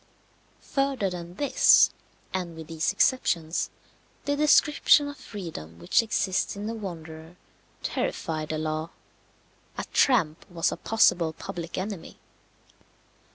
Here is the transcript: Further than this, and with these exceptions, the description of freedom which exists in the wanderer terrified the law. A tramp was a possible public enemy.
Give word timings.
Further 0.73 1.11
than 1.11 1.35
this, 1.35 1.91
and 2.33 2.55
with 2.57 2.65
these 2.65 2.91
exceptions, 2.91 3.69
the 4.25 4.35
description 4.35 5.07
of 5.07 5.15
freedom 5.15 5.77
which 5.77 6.01
exists 6.01 6.55
in 6.55 6.65
the 6.65 6.73
wanderer 6.73 7.35
terrified 7.83 8.49
the 8.49 8.57
law. 8.57 8.89
A 9.77 9.83
tramp 9.93 10.43
was 10.49 10.71
a 10.71 10.77
possible 10.77 11.33
public 11.33 11.77
enemy. 11.77 12.17